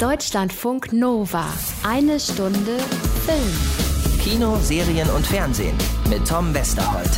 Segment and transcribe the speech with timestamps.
[0.00, 1.44] Deutschlandfunk Nova.
[1.82, 2.78] Eine Stunde
[3.26, 4.18] Film.
[4.18, 5.76] Kino, Serien und Fernsehen
[6.08, 7.10] mit Tom Westerholt.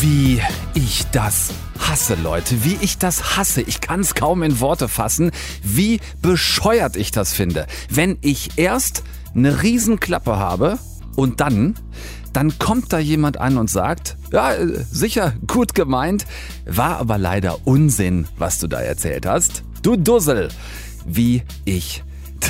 [0.00, 0.42] Wie
[0.74, 2.64] ich das hasse, Leute.
[2.64, 3.60] Wie ich das hasse.
[3.62, 5.30] Ich kann es kaum in Worte fassen,
[5.62, 7.68] wie bescheuert ich das finde.
[7.88, 10.76] Wenn ich erst eine Riesenklappe habe
[11.14, 11.76] und dann,
[12.32, 16.26] dann kommt da jemand an und sagt, ja, äh, sicher, gut gemeint,
[16.66, 19.62] war aber leider Unsinn, was du da erzählt hast.
[19.82, 20.50] Du Dussel,
[21.16, 22.02] wie ich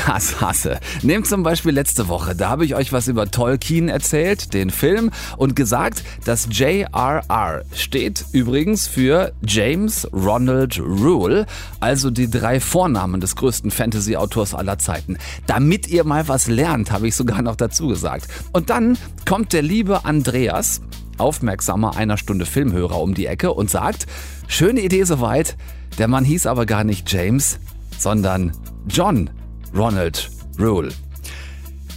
[0.06, 0.78] das hasse.
[1.02, 5.10] Nehmt zum Beispiel letzte Woche, da habe ich euch was über Tolkien erzählt, den Film,
[5.36, 11.46] und gesagt, dass JRR steht übrigens für James Ronald Rule,
[11.80, 15.18] also die drei Vornamen des größten Fantasy-Autors aller Zeiten.
[15.46, 18.28] Damit ihr mal was lernt, habe ich sogar noch dazu gesagt.
[18.52, 18.96] Und dann
[19.28, 20.80] kommt der liebe Andreas,
[21.18, 24.06] aufmerksamer einer Stunde Filmhörer um die Ecke und sagt,
[24.48, 25.56] schöne Idee soweit,
[25.98, 27.58] der Mann hieß aber gar nicht James,
[28.00, 28.52] sondern
[28.88, 29.30] John
[29.76, 30.88] Ronald Rule.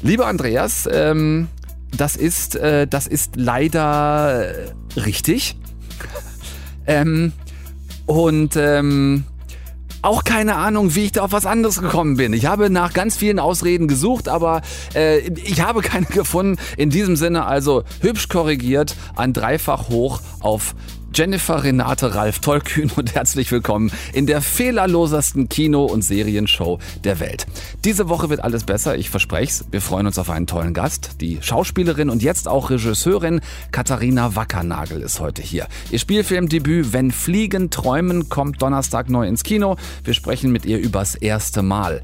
[0.01, 1.47] Lieber Andreas, ähm,
[1.95, 5.55] das ist, äh, das ist leider äh, richtig.
[6.87, 7.31] ähm,
[8.05, 9.23] und ähm,
[10.01, 12.33] auch keine Ahnung, wie ich da auf was anderes gekommen bin.
[12.33, 14.61] Ich habe nach ganz vielen Ausreden gesucht, aber
[14.93, 16.57] äh, ich habe keine gefunden.
[16.75, 20.75] In diesem Sinne also hübsch korrigiert, ein Dreifach hoch auf
[21.15, 27.45] Jennifer Renate Ralf Tollkühn und herzlich willkommen in der fehlerlosesten Kino- und Serienshow der Welt.
[27.85, 29.65] Diese Woche wird alles besser, ich verspreche es.
[29.69, 31.21] Wir freuen uns auf einen tollen Gast.
[31.21, 35.67] Die Schauspielerin und jetzt auch Regisseurin Katharina Wackernagel ist heute hier.
[35.91, 39.75] Ihr Spielfilmdebüt Wenn Fliegen träumen kommt Donnerstag neu ins Kino.
[40.03, 42.01] Wir sprechen mit ihr übers erste Mal.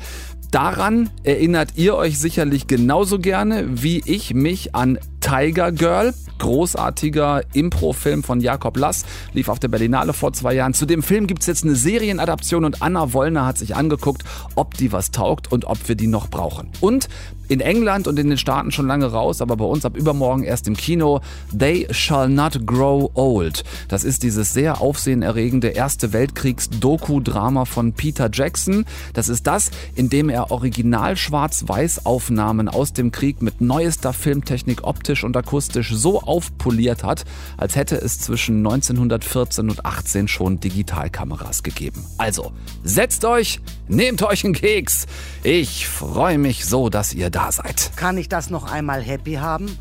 [0.52, 8.24] Daran erinnert ihr euch sicherlich genauso gerne wie ich mich an Tiger Girl, großartiger Impro-Film
[8.24, 10.74] von Jakob Lass, lief auf der Berlinale vor zwei Jahren.
[10.74, 14.24] Zu dem Film gibt es jetzt eine Serienadaption und Anna Wollner hat sich angeguckt,
[14.56, 16.70] ob die was taugt und ob wir die noch brauchen.
[16.80, 17.10] Und
[17.50, 20.68] in England und in den Staaten schon lange raus, aber bei uns ab übermorgen erst
[20.68, 21.20] im Kino.
[21.58, 23.64] They Shall Not Grow Old.
[23.88, 28.86] Das ist dieses sehr aufsehenerregende Erste Weltkriegs-Doku-Drama von Peter Jackson.
[29.14, 35.09] Das ist das, in dem er original Schwarz-Weiß-Aufnahmen aus dem Krieg mit neuester Filmtechnik optisch
[35.24, 37.26] und akustisch so aufpoliert hat,
[37.58, 42.06] als hätte es zwischen 1914 und 18 schon Digitalkameras gegeben.
[42.18, 42.52] Also,
[42.84, 45.08] setzt euch, nehmt euch einen Keks.
[45.44, 47.92] Ich freue mich so, dass ihr da seid.
[47.96, 49.78] Kann ich das noch einmal happy haben?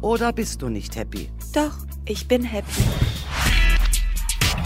[0.00, 1.28] Oder bist du nicht happy?
[1.52, 1.72] Doch,
[2.04, 2.82] ich bin happy.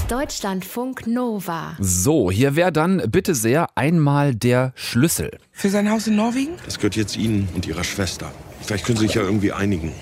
[0.08, 1.76] Deutschlandfunk Nova.
[1.80, 5.38] So, hier wäre dann bitte sehr einmal der Schlüssel.
[5.50, 6.52] Für sein Haus in Norwegen?
[6.66, 8.30] Das gehört jetzt Ihnen und Ihrer Schwester.
[8.66, 9.92] Vielleicht können Sie sich ja irgendwie einigen.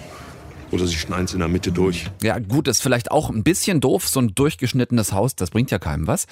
[0.73, 2.11] Oder Sie schneiden es in der Mitte durch.
[2.23, 5.79] Ja, gut, ist vielleicht auch ein bisschen doof, so ein durchgeschnittenes Haus, das bringt ja
[5.79, 6.27] keinem was.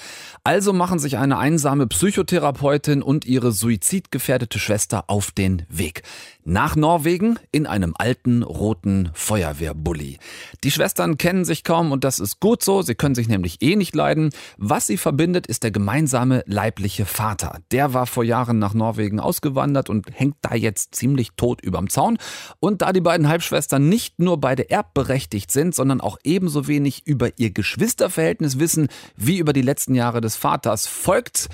[0.45, 6.03] Also machen sich eine einsame Psychotherapeutin und ihre suizidgefährdete Schwester auf den Weg.
[6.43, 10.19] Nach Norwegen in einem alten roten Feuerwehrbully.
[10.65, 13.77] Die Schwestern kennen sich kaum und das ist gut so, sie können sich nämlich eh
[13.77, 14.31] nicht leiden.
[14.57, 17.59] Was sie verbindet, ist der gemeinsame leibliche Vater.
[17.73, 22.17] Der war vor Jahren nach Norwegen ausgewandert und hängt da jetzt ziemlich tot überm Zaun.
[22.59, 27.39] Und da die beiden Halbschwestern nicht nur beide erbberechtigt sind, sondern auch ebenso wenig über
[27.39, 31.49] ihr Geschwisterverhältnis wissen wie über die letzten Jahre des Vaters, folgt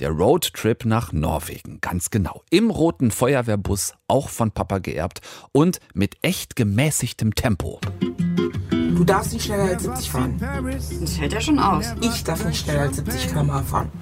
[0.00, 2.42] der Roadtrip nach Norwegen, ganz genau.
[2.50, 5.20] Im roten Feuerwehrbus, auch von Papa geerbt
[5.52, 7.80] und mit echt gemäßigtem Tempo.
[8.98, 10.40] Du darfst nicht schneller als 70 fahren.
[11.00, 11.94] Das hält ja schon aus.
[12.00, 13.92] Ich darf nicht schneller als 70 km/h fahren.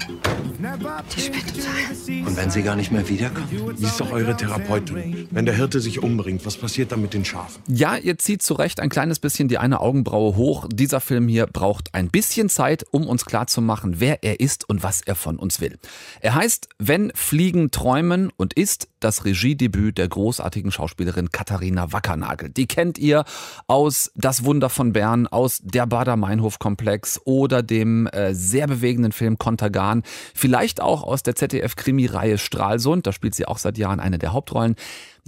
[1.14, 2.26] Die spinnt total.
[2.26, 3.76] Und wenn Sie gar nicht mehr wiederkommen?
[3.76, 5.28] Sie ist doch eure Therapeutin.
[5.30, 7.62] Wenn der Hirte sich umbringt, was passiert dann mit den Schafen?
[7.68, 10.66] Ja, ihr zieht zu Recht ein kleines bisschen die eine Augenbraue hoch.
[10.72, 15.02] Dieser Film hier braucht ein bisschen Zeit, um uns klarzumachen, wer er ist und was
[15.02, 15.78] er von uns will.
[16.20, 22.50] Er heißt Wenn Fliegen träumen und ist das Regiedebüt der großartigen Schauspielerin Katharina Wackernagel.
[22.50, 23.24] Die kennt ihr
[23.68, 30.02] aus Das Wunder von Bern, aus Der Bader-Meinhof-Komplex oder dem äh, sehr bewegenden Film Kontergan.
[30.34, 33.06] Vielleicht auch aus der ZDF-Krimi-Reihe Stralsund.
[33.06, 34.74] Da spielt sie auch seit Jahren eine der Hauptrollen.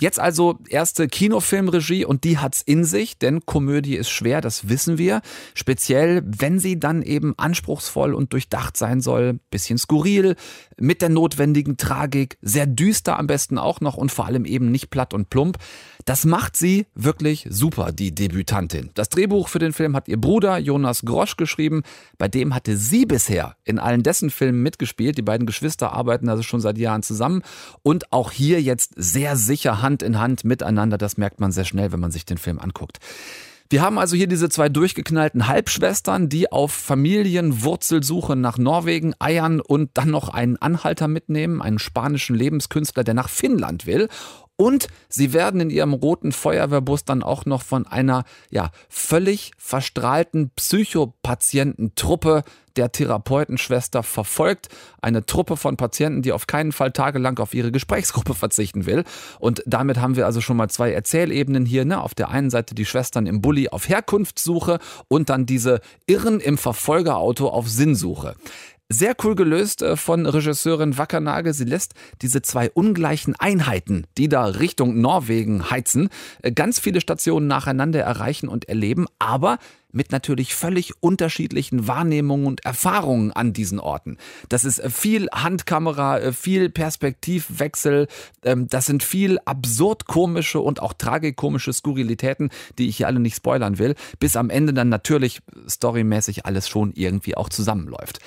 [0.00, 4.96] Jetzt also erste Kinofilmregie und die hat's in sich, denn Komödie ist schwer, das wissen
[4.96, 5.22] wir.
[5.54, 10.36] Speziell, wenn sie dann eben anspruchsvoll und durchdacht sein soll, bisschen skurril,
[10.78, 14.90] mit der notwendigen Tragik, sehr düster am besten auch noch und vor allem eben nicht
[14.90, 15.58] platt und plump.
[16.08, 18.88] Das macht sie wirklich super, die Debütantin.
[18.94, 21.82] Das Drehbuch für den Film hat ihr Bruder Jonas Grosch geschrieben.
[22.16, 25.18] Bei dem hatte sie bisher in allen dessen Filmen mitgespielt.
[25.18, 27.42] Die beiden Geschwister arbeiten also schon seit Jahren zusammen
[27.82, 30.96] und auch hier jetzt sehr sicher Hand in Hand miteinander.
[30.96, 33.00] Das merkt man sehr schnell, wenn man sich den Film anguckt.
[33.70, 39.90] Wir haben also hier diese zwei durchgeknallten Halbschwestern, die auf Familienwurzelsuche nach Norwegen eiern und
[39.92, 44.08] dann noch einen Anhalter mitnehmen, einen spanischen Lebenskünstler, der nach Finnland will.
[44.60, 50.50] Und sie werden in ihrem roten Feuerwehrbus dann auch noch von einer ja völlig verstrahlten
[50.56, 52.42] Psychopatiententruppe
[52.78, 54.68] der Therapeutenschwester verfolgt.
[55.00, 59.04] Eine Truppe von Patienten, die auf keinen Fall tagelang auf ihre Gesprächsgruppe verzichten will.
[59.38, 61.84] Und damit haben wir also schon mal zwei Erzählebenen hier.
[61.84, 62.00] Ne?
[62.00, 64.78] Auf der einen Seite die Schwestern im Bulli auf Herkunftssuche
[65.08, 68.34] und dann diese Irren im Verfolgerauto auf Sinnsuche.
[68.90, 71.52] Sehr cool gelöst äh, von Regisseurin Wackernagel.
[71.52, 71.92] Sie lässt
[72.22, 76.08] diese zwei ungleichen Einheiten, die da Richtung Norwegen heizen,
[76.40, 79.58] äh, ganz viele Stationen nacheinander erreichen und erleben, aber
[79.92, 84.16] mit natürlich völlig unterschiedlichen Wahrnehmungen und Erfahrungen an diesen Orten.
[84.48, 88.08] Das ist äh, viel Handkamera, viel Perspektivwechsel,
[88.42, 92.48] ähm, das sind viel absurd komische und auch tragikomische Skurrilitäten,
[92.78, 96.94] die ich hier alle nicht spoilern will, bis am Ende dann natürlich storymäßig alles schon
[96.94, 98.20] irgendwie auch zusammenläuft.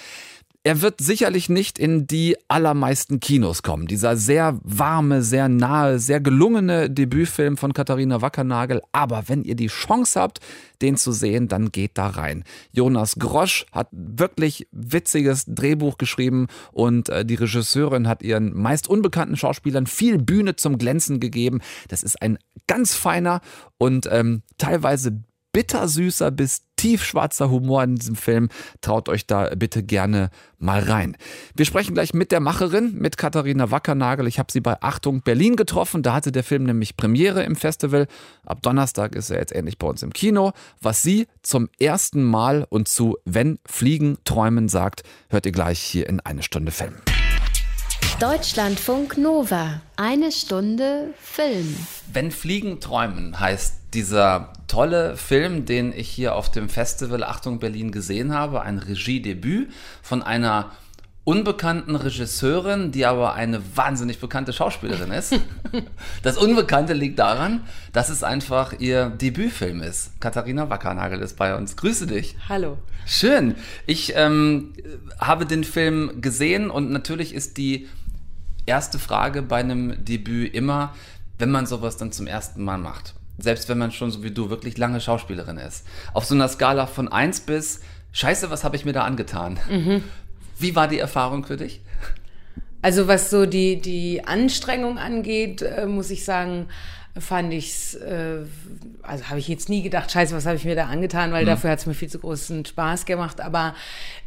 [0.64, 3.88] Er wird sicherlich nicht in die allermeisten Kinos kommen.
[3.88, 8.84] Dieser sehr warme, sehr nahe, sehr gelungene Debütfilm von Katharina Wackernagel.
[8.92, 10.40] Aber wenn ihr die Chance habt,
[10.84, 12.44] den zu sehen, dann geht da rein.
[12.72, 19.38] Jonas Grosch hat wirklich witziges Drehbuch geschrieben und äh, die Regisseurin hat ihren meist unbekannten
[19.38, 21.62] Schauspielern viel Bühne zum Glänzen gegeben.
[21.88, 22.38] Das ist ein
[22.68, 23.42] ganz feiner
[23.80, 25.24] und ähm, teilweise
[25.54, 28.50] bittersüßer bis tiefschwarzer Humor in diesem Film.
[28.82, 31.16] Traut euch da bitte gerne mal rein.
[31.56, 34.26] Wir sprechen gleich mit der Macherin, mit Katharina Wackernagel.
[34.28, 36.02] Ich habe sie bei Achtung Berlin getroffen.
[36.02, 38.08] Da hatte der Film nämlich Premiere im Festival.
[38.46, 40.54] Ab Donnerstag ist er jetzt endlich bei uns im Kino.
[40.82, 46.10] Was sie zum ersten Mal und zu Wenn Fliegen träumen sagt, hört ihr gleich hier
[46.10, 46.96] in eine Stunde Film.
[48.20, 49.82] Deutschlandfunk Nova.
[49.96, 51.76] Eine Stunde Film.
[52.14, 57.92] Wenn Fliegen träumen heißt dieser tolle Film, den ich hier auf dem Festival Achtung Berlin
[57.92, 59.70] gesehen habe, ein Regiedebüt
[60.02, 60.72] von einer
[61.26, 65.34] unbekannten Regisseurin, die aber eine wahnsinnig bekannte Schauspielerin ist.
[66.24, 67.62] Das Unbekannte liegt daran,
[67.94, 70.20] dass es einfach ihr Debütfilm ist.
[70.20, 71.78] Katharina Wackernagel ist bei uns.
[71.78, 72.36] Grüße dich.
[72.50, 72.78] Hallo.
[73.06, 73.56] Schön.
[73.88, 74.74] Ich ähm,
[75.20, 77.88] habe den Film gesehen und natürlich ist die
[78.66, 80.94] erste Frage bei einem Debüt immer,
[81.40, 83.16] wenn man sowas dann zum ersten Mal macht.
[83.38, 85.86] Selbst wenn man schon so wie du wirklich lange Schauspielerin ist.
[86.14, 87.82] Auf so einer Skala von 1 bis
[88.12, 89.60] Scheiße, was habe ich mir da angetan?
[89.70, 90.04] Mhm.
[90.60, 91.82] Wie war die Erfahrung für dich?
[92.82, 96.68] Also was so die, die Anstrengung angeht, äh, muss ich sagen,
[97.20, 98.46] fand ich's, äh,
[99.02, 101.48] also habe ich jetzt nie gedacht, scheiße, was habe ich mir da angetan, weil mhm.
[101.48, 103.42] dafür hat es mir viel zu großen Spaß gemacht.
[103.42, 103.76] Aber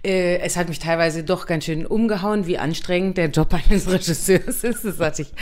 [0.05, 4.65] äh, es hat mich teilweise doch ganz schön umgehauen, wie anstrengend der Job eines Regisseurs
[4.65, 4.85] ist.
[4.85, 5.33] Das hatte ich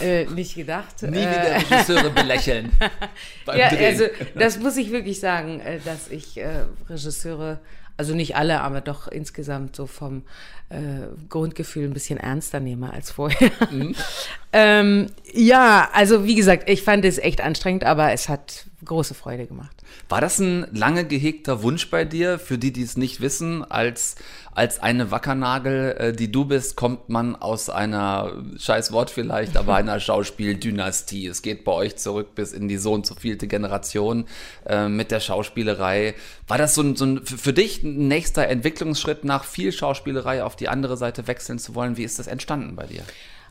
[0.00, 1.02] äh, nicht gedacht.
[1.02, 2.70] Nie wieder äh, Regisseure belächeln.
[3.46, 3.86] ja, Drehen.
[3.86, 4.04] also
[4.34, 7.60] das muss ich wirklich sagen, äh, dass ich äh, Regisseure
[8.00, 10.22] also nicht alle, aber doch insgesamt so vom
[10.70, 13.50] äh, Grundgefühl ein bisschen ernster nehme als vorher.
[13.70, 13.94] Mhm.
[14.54, 19.46] ähm, ja, also wie gesagt, ich fand es echt anstrengend, aber es hat große Freude
[19.46, 19.76] gemacht.
[20.08, 24.16] War das ein lange gehegter Wunsch bei dir, für die, die es nicht wissen, als,
[24.52, 29.74] als eine Wackernagel, äh, die du bist, kommt man aus einer, scheiß Wort vielleicht, aber
[29.76, 31.26] einer Schauspieldynastie.
[31.26, 34.26] Es geht bei euch zurück bis in die so und so vielte Generation
[34.66, 36.14] äh, mit der Schauspielerei.
[36.48, 40.56] War das so ein, so ein, für dich ein nächster Entwicklungsschritt nach viel Schauspielerei auf
[40.56, 41.96] die andere Seite wechseln zu wollen?
[41.96, 43.02] Wie ist das entstanden bei dir?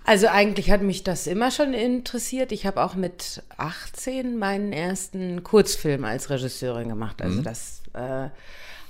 [0.06, 2.52] Also eigentlich hat mich das immer schon interessiert.
[2.52, 7.22] Ich habe auch mit 18 meinen ersten Kurzfilm als Regisseurin gemacht.
[7.22, 7.44] Also mhm.
[7.44, 8.30] das äh,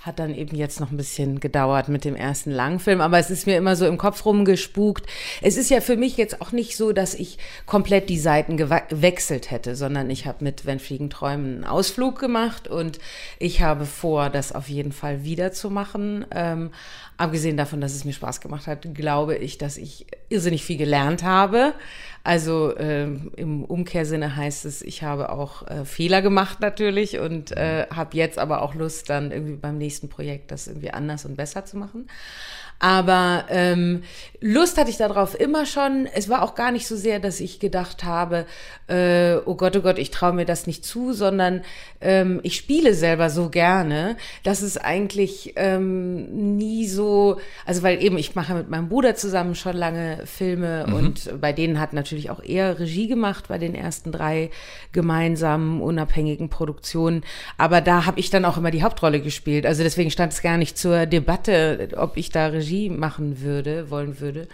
[0.01, 3.47] hat dann eben jetzt noch ein bisschen gedauert mit dem ersten Langfilm, aber es ist
[3.47, 5.05] mir immer so im Kopf rumgespukt.
[5.41, 9.51] Es ist ja für mich jetzt auch nicht so, dass ich komplett die Seiten gewechselt
[9.51, 12.99] hätte, sondern ich habe mit Wenn Fliegen träumen einen Ausflug gemacht und
[13.39, 16.25] ich habe vor, das auf jeden Fall wieder zu machen.
[16.31, 16.71] Ähm,
[17.19, 21.23] abgesehen davon, dass es mir Spaß gemacht hat, glaube ich, dass ich irrsinnig viel gelernt
[21.23, 21.73] habe.
[22.23, 27.88] Also ähm, im Umkehrsinne heißt es, ich habe auch äh, Fehler gemacht natürlich und äh,
[27.93, 31.65] habe jetzt aber auch Lust, dann irgendwie beim nächsten Projekt das irgendwie anders und besser
[31.65, 32.07] zu machen.
[32.79, 34.03] Aber ähm,
[34.41, 36.07] Lust hatte ich darauf immer schon.
[36.13, 38.45] Es war auch gar nicht so sehr, dass ich gedacht habe,
[38.88, 41.62] äh, oh Gott, oh Gott, ich traue mir das nicht zu, sondern
[42.00, 48.17] ähm, ich spiele selber so gerne, dass es eigentlich ähm, nie so, also weil eben
[48.17, 50.93] ich mache mit meinem Bruder zusammen schon lange Filme mhm.
[50.93, 54.51] und bei denen hat natürlich auch er Regie gemacht bei den ersten drei
[54.93, 57.24] gemeinsamen unabhängigen Produktionen.
[57.57, 59.65] Aber da habe ich dann auch immer die Hauptrolle gespielt.
[59.65, 63.89] Also deswegen stand es gar nicht zur Debatte, ob ich da Regie Regie machen würde,
[63.89, 64.47] wollen würde.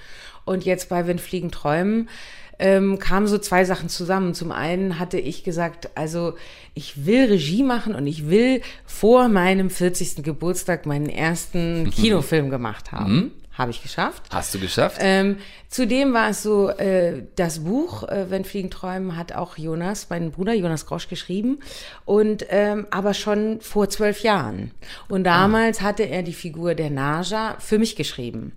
[0.45, 2.10] Und jetzt bei Wenn Fliegen träumen
[2.57, 4.34] ähm, kamen so zwei Sachen zusammen.
[4.34, 6.36] Zum einen hatte ich gesagt, also
[6.74, 10.24] ich will Regie machen und ich will vor meinem 40.
[10.24, 13.34] Geburtstag meinen ersten Kinofilm gemacht haben.
[13.57, 14.24] Habe ich geschafft.
[14.31, 14.97] Hast du geschafft?
[15.00, 15.38] Ähm,
[15.69, 20.31] zudem war es so, äh, das Buch, äh, Wenn Fliegen träumen, hat auch Jonas, mein
[20.31, 21.59] Bruder Jonas Grosch, geschrieben.
[22.03, 24.71] Und ähm, aber schon vor zwölf Jahren.
[25.07, 28.51] Und damals hatte er die Figur der Naja für mich geschrieben.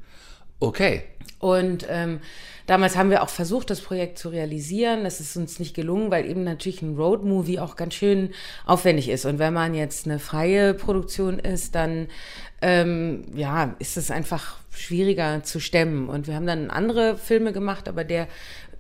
[0.59, 1.05] Okay.
[1.39, 2.21] Und ähm,
[2.69, 5.03] damals haben wir auch versucht, das Projekt zu realisieren.
[5.03, 8.31] Das ist uns nicht gelungen, weil eben natürlich ein Roadmovie auch ganz schön
[8.65, 9.25] aufwendig ist.
[9.25, 12.07] Und wenn man jetzt eine freie Produktion ist, dann
[12.61, 16.09] ähm, ja, ist es einfach schwieriger zu stemmen.
[16.09, 18.29] Und wir haben dann andere Filme gemacht, aber der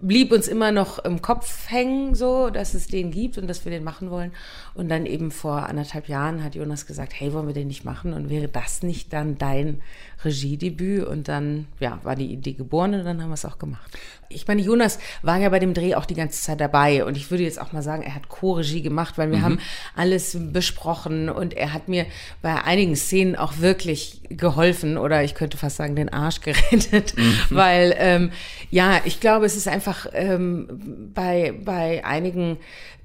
[0.00, 3.72] blieb uns immer noch im Kopf hängen, so, dass es den gibt und dass wir
[3.72, 4.32] den machen wollen.
[4.74, 8.12] Und dann eben vor anderthalb Jahren hat Jonas gesagt, hey, wollen wir den nicht machen?
[8.12, 9.80] Und wäre das nicht dann dein
[10.24, 11.06] Regiedebüt?
[11.06, 13.96] Und dann, ja, war die Idee geboren und dann haben wir es auch gemacht.
[14.30, 17.30] Ich meine, Jonas war ja bei dem Dreh auch die ganze Zeit dabei und ich
[17.30, 19.58] würde jetzt auch mal sagen, er hat Co-Regie gemacht, weil wir haben
[19.96, 22.04] alles besprochen und er hat mir
[22.42, 27.14] bei einigen Szenen auch wirklich geholfen oder ich könnte fast sagen, den Arsch gerettet,
[27.48, 28.30] weil ähm,
[28.70, 32.58] ja, ich glaube, es ist einfach ähm, bei, bei einigen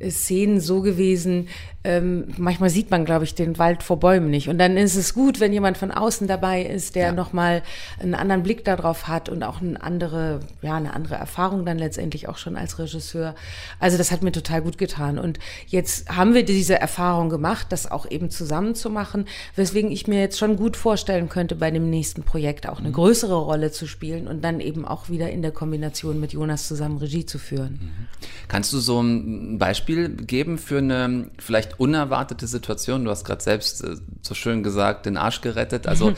[0.10, 1.48] Szenen so gewesen,
[1.84, 4.48] ähm, manchmal sieht man, glaube ich, den Wald vor Bäumen nicht.
[4.48, 7.12] Und dann ist es gut, wenn jemand von außen dabei ist, der Ja.
[7.12, 7.64] nochmal
[8.00, 12.28] einen anderen Blick darauf hat und auch eine andere, ja, eine andere Erfahrung dann letztendlich
[12.30, 13.36] auch schon als Regisseur.
[13.80, 15.18] Also das hat mir total gut getan.
[15.20, 20.08] Und jetzt haben wir diese Erfahrung gemacht, das auch eben zusammen zu machen, weswegen ich
[20.08, 23.88] mir jetzt schon gut vorstellen könnte, bei dem nächsten Projekt auch eine größere Rolle zu
[23.88, 28.08] spielen und dann eben auch wieder in der Kombination mit Jonas zusammen Regie zu führen.
[28.48, 33.06] Kannst du so ein Beispiel geben für eine vielleicht unerwartete Situation?
[33.06, 35.88] Du hast gerade selbst äh, so schön gesagt, den Arsch gerettet.
[35.88, 36.14] Also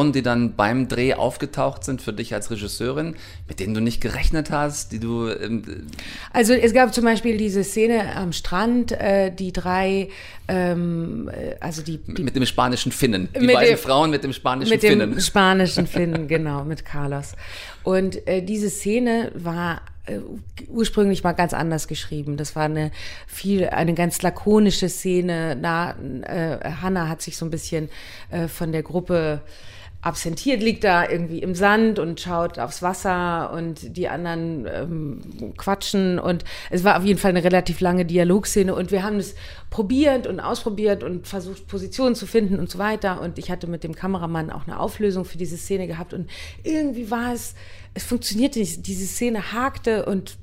[0.00, 3.14] Situationen, die dann beim Dreh aufgetaucht sind für dich als Regisseurin,
[3.48, 5.62] mit denen du nicht gerechnet hast, die du ähm,
[6.32, 10.08] Also es gab zum Beispiel diese Szene am Strand, äh, die drei,
[10.48, 14.24] ähm, äh, also die, die mit dem spanischen Finnen, die Mit beiden dem- Frauen mit
[14.24, 15.20] dem spanischen mit dem Finnen.
[15.30, 17.34] spanischen Finnen, genau, mit Carlos.
[17.82, 20.18] Und äh, diese Szene war äh,
[20.68, 22.36] ursprünglich mal ganz anders geschrieben.
[22.36, 22.90] Das war eine
[23.26, 25.56] viel, eine ganz lakonische Szene.
[25.60, 27.88] Na, äh, Hannah hat sich so ein bisschen
[28.30, 29.40] äh, von der Gruppe
[30.02, 35.20] absentiert, liegt da irgendwie im Sand und schaut aufs Wasser und die anderen ähm,
[35.56, 36.18] quatschen.
[36.18, 39.34] Und es war auf jeden Fall eine relativ lange Dialogszene und wir haben es
[39.68, 43.20] probiert und ausprobiert und versucht Positionen zu finden und so weiter.
[43.20, 46.30] Und ich hatte mit dem Kameramann auch eine Auflösung für diese Szene gehabt und
[46.62, 47.54] irgendwie war es,
[47.92, 50.38] es funktionierte nicht, diese Szene hakte und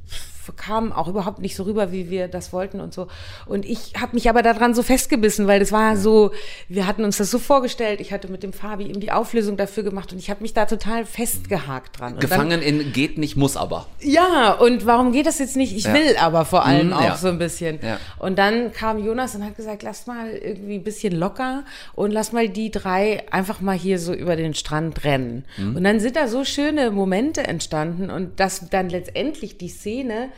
[0.54, 3.08] kam auch überhaupt nicht so rüber, wie wir das wollten und so.
[3.46, 6.32] Und ich habe mich aber daran so festgebissen, weil das war so,
[6.70, 8.00] wir hatten uns das so vorgestellt.
[8.02, 10.66] Ich hatte mit dem Fabi eben die Auflösung dafür gemacht und ich habe mich da
[10.66, 12.14] total festgehakt dran.
[12.14, 13.88] Und dann- Gefangen in geht nicht, muss aber.
[14.02, 15.76] ja, und warum geht das jetzt nicht?
[15.76, 15.94] Ich Ja.
[15.94, 17.18] will aber vor allem Mhm, auch ja.
[17.18, 17.80] so ein bisschen.
[17.82, 18.00] Ja.
[18.20, 21.64] Und dann kam Jonas und hat gesagt, lass mal irgendwie ein bisschen locker
[21.96, 25.46] und lass mal die drei einfach mal hier so über den Strand rennen.
[25.58, 25.76] Mhm.
[25.78, 30.30] Und dann sind da so schöne Momente entstanden und dass dann letztendlich die Szene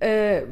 [0.00, 0.42] äh,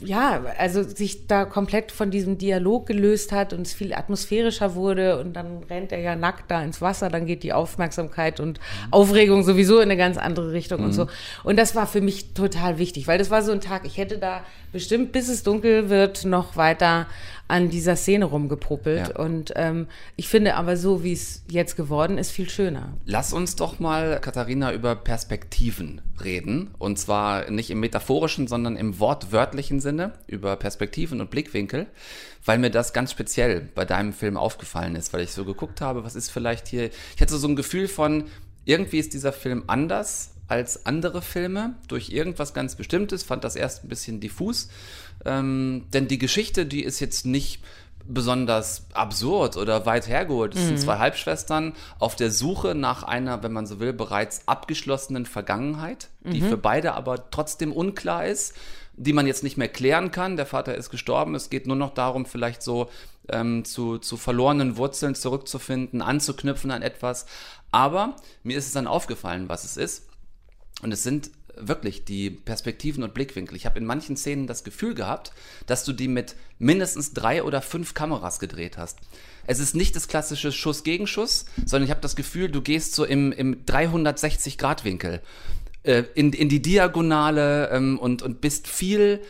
[0.00, 5.20] ja, also sich da komplett von diesem Dialog gelöst hat und es viel atmosphärischer wurde
[5.20, 9.42] und dann rennt er ja nackt da ins Wasser, dann geht die Aufmerksamkeit und Aufregung
[9.42, 11.06] sowieso in eine ganz andere Richtung und so.
[11.44, 14.18] Und das war für mich total wichtig, weil das war so ein Tag, ich hätte
[14.18, 17.06] da bestimmt, bis es dunkel wird, noch weiter
[17.48, 19.08] an dieser Szene rumgepuppelt.
[19.08, 19.16] Ja.
[19.16, 22.92] Und ähm, ich finde aber so, wie es jetzt geworden ist, viel schöner.
[23.06, 26.70] Lass uns doch mal, Katharina, über Perspektiven reden.
[26.78, 31.86] Und zwar nicht im metaphorischen, sondern im wortwörtlichen Sinne, über Perspektiven und Blickwinkel,
[32.44, 36.04] weil mir das ganz speziell bei deinem Film aufgefallen ist, weil ich so geguckt habe,
[36.04, 36.90] was ist vielleicht hier.
[37.16, 38.24] Ich hatte so ein Gefühl von,
[38.66, 43.84] irgendwie ist dieser Film anders als andere Filme durch irgendwas ganz Bestimmtes, fand das erst
[43.84, 44.68] ein bisschen diffus.
[45.24, 47.62] Ähm, denn die Geschichte, die ist jetzt nicht
[48.08, 50.54] besonders absurd oder weit hergeholt.
[50.54, 55.26] Es sind zwei Halbschwestern auf der Suche nach einer, wenn man so will, bereits abgeschlossenen
[55.26, 58.54] Vergangenheit, die für beide aber trotzdem unklar ist,
[58.96, 60.36] die man jetzt nicht mehr klären kann.
[60.36, 61.34] Der Vater ist gestorben.
[61.34, 62.88] Es geht nur noch darum, vielleicht so
[63.28, 67.26] ähm, zu, zu verlorenen Wurzeln zurückzufinden, anzuknüpfen an etwas.
[67.70, 70.07] Aber mir ist es dann aufgefallen, was es ist.
[70.82, 71.30] Und es sind
[71.60, 73.56] wirklich die Perspektiven und Blickwinkel.
[73.56, 75.32] Ich habe in manchen Szenen das Gefühl gehabt,
[75.66, 78.98] dass du die mit mindestens drei oder fünf Kameras gedreht hast.
[79.46, 82.94] Es ist nicht das klassische Schuss gegen Schuss, sondern ich habe das Gefühl, du gehst
[82.94, 85.20] so im, im 360-Grad-Winkel
[85.82, 89.20] äh, in, in die Diagonale ähm, und, und bist viel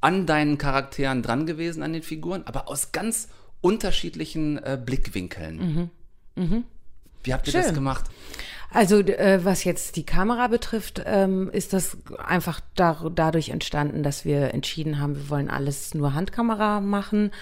[0.00, 3.28] an deinen Charakteren dran gewesen, an den Figuren, aber aus ganz
[3.60, 5.90] unterschiedlichen äh, Blickwinkeln.
[7.22, 7.74] Wie habt ihr das Schön.
[7.74, 8.06] gemacht?
[8.72, 14.24] Also äh, was jetzt die Kamera betrifft, ähm, ist das einfach da, dadurch entstanden, dass
[14.24, 17.32] wir entschieden haben, wir wollen alles nur Handkamera machen.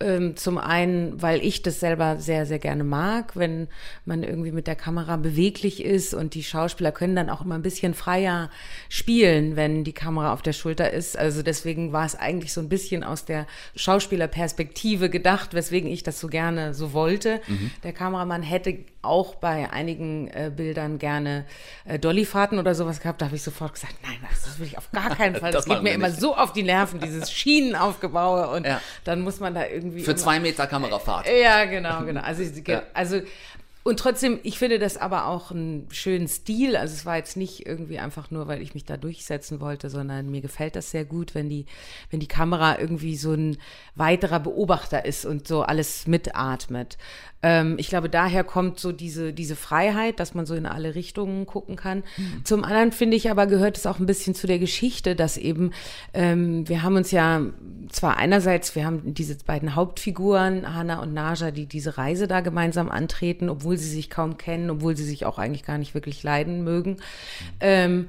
[0.00, 3.66] Ähm, zum einen, weil ich das selber sehr, sehr gerne mag, wenn
[4.04, 7.62] man irgendwie mit der Kamera beweglich ist und die Schauspieler können dann auch immer ein
[7.62, 8.48] bisschen freier
[8.88, 11.18] spielen, wenn die Kamera auf der Schulter ist.
[11.18, 16.20] Also deswegen war es eigentlich so ein bisschen aus der Schauspielerperspektive gedacht, weswegen ich das
[16.20, 17.40] so gerne so wollte.
[17.48, 17.72] Mhm.
[17.82, 21.44] Der Kameramann hätte auch bei einigen äh, Bildern gerne
[21.84, 23.20] äh, Dollyfahrten oder sowas gehabt.
[23.20, 25.50] Da habe ich sofort gesagt, nein, das will ich auf gar keinen Fall.
[25.50, 28.48] das, das geht mir immer so auf die Nerven, dieses Schienenaufgebaue.
[28.48, 28.80] Und ja.
[29.04, 30.02] dann muss man da irgendwie.
[30.02, 31.26] Für zwei Meter Kamerafahrt.
[31.28, 32.20] Ja, genau, genau.
[32.20, 32.82] Also, ja.
[32.94, 33.20] also
[33.88, 36.76] und trotzdem, ich finde das aber auch einen schönen Stil.
[36.76, 40.30] Also es war jetzt nicht irgendwie einfach nur, weil ich mich da durchsetzen wollte, sondern
[40.30, 41.64] mir gefällt das sehr gut, wenn die,
[42.10, 43.56] wenn die Kamera irgendwie so ein
[43.94, 46.98] weiterer Beobachter ist und so alles mitatmet.
[47.42, 51.46] Ähm, ich glaube, daher kommt so diese, diese Freiheit, dass man so in alle Richtungen
[51.46, 52.02] gucken kann.
[52.16, 52.44] Mhm.
[52.44, 55.72] Zum anderen finde ich aber, gehört es auch ein bisschen zu der Geschichte, dass eben,
[56.14, 57.42] ähm, wir haben uns ja
[57.90, 62.90] zwar einerseits, wir haben diese beiden Hauptfiguren, Hanna und Naja, die diese Reise da gemeinsam
[62.90, 66.64] antreten, obwohl sie sich kaum kennen, obwohl sie sich auch eigentlich gar nicht wirklich leiden
[66.64, 66.92] mögen.
[66.92, 66.96] Mhm.
[67.60, 68.08] Ähm,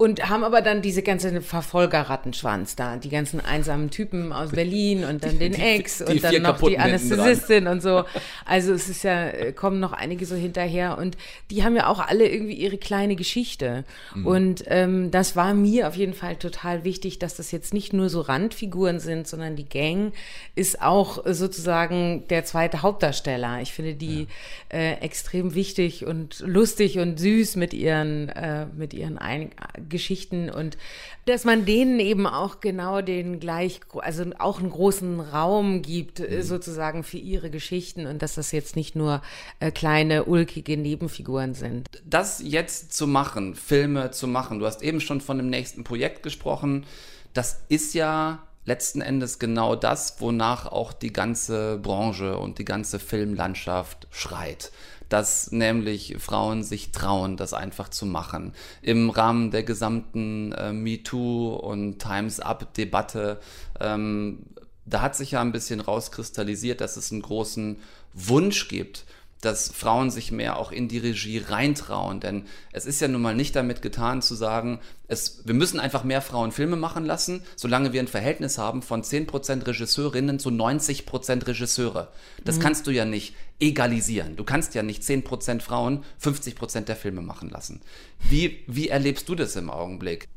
[0.00, 5.22] und haben aber dann diese ganze Verfolgerrattenschwanz da, die ganzen einsamen Typen aus Berlin und
[5.24, 8.04] dann den Ex die, die und dann noch die Anästhesistin und so.
[8.46, 11.18] Also es ist ja, äh, kommen noch einige so hinterher und
[11.50, 13.84] die haben ja auch alle irgendwie ihre kleine Geschichte.
[14.14, 14.26] Mhm.
[14.26, 18.08] Und ähm, das war mir auf jeden Fall total wichtig, dass das jetzt nicht nur
[18.08, 20.14] so Randfiguren sind, sondern die Gang
[20.54, 23.60] ist auch sozusagen der zweite Hauptdarsteller.
[23.60, 24.28] Ich finde die
[24.72, 24.78] ja.
[24.78, 29.50] äh, extrem wichtig und lustig und süß mit ihren, äh, mit ihren ein
[29.90, 30.78] Geschichten und
[31.26, 36.38] dass man denen eben auch genau den gleich, also auch einen großen Raum gibt, äh,
[36.38, 36.42] mhm.
[36.42, 39.20] sozusagen für ihre Geschichten und dass das jetzt nicht nur
[39.58, 41.86] äh, kleine, ulkige Nebenfiguren sind.
[42.04, 46.22] Das jetzt zu machen, Filme zu machen, du hast eben schon von dem nächsten Projekt
[46.22, 46.86] gesprochen,
[47.34, 52.98] das ist ja letzten Endes genau das, wonach auch die ganze Branche und die ganze
[52.98, 54.70] Filmlandschaft schreit
[55.10, 58.54] dass nämlich Frauen sich trauen, das einfach zu machen.
[58.80, 63.40] Im Rahmen der gesamten äh, MeToo und Times Up-Debatte,
[63.80, 64.46] ähm,
[64.86, 67.78] da hat sich ja ein bisschen rauskristallisiert, dass es einen großen
[68.14, 69.04] Wunsch gibt,
[69.40, 72.20] dass Frauen sich mehr auch in die Regie reintrauen.
[72.20, 76.04] Denn es ist ja nun mal nicht damit getan zu sagen, es, wir müssen einfach
[76.04, 81.46] mehr Frauen Filme machen lassen, solange wir ein Verhältnis haben von 10% Regisseurinnen zu 90%
[81.46, 82.08] Regisseure.
[82.44, 82.60] Das mhm.
[82.60, 84.36] kannst du ja nicht egalisieren.
[84.36, 87.80] Du kannst ja nicht 10% Frauen 50% der Filme machen lassen.
[88.28, 90.28] Wie, wie erlebst du das im Augenblick?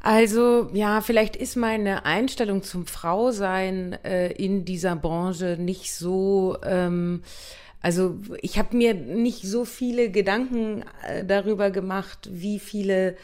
[0.00, 7.22] Also ja, vielleicht ist meine Einstellung zum Frausein äh, in dieser Branche nicht so ähm,
[7.80, 13.16] also ich habe mir nicht so viele Gedanken äh, darüber gemacht, wie viele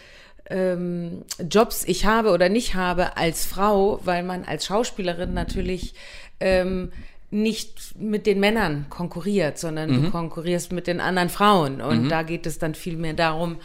[0.48, 5.94] ähm, Jobs ich habe oder nicht habe als Frau, weil man als Schauspielerin natürlich
[6.38, 6.92] ähm,
[7.34, 10.04] nicht mit den Männern konkurriert, sondern mhm.
[10.04, 11.80] du konkurrierst mit den anderen Frauen.
[11.80, 12.08] Und mhm.
[12.08, 13.56] da geht es dann viel mehr darum,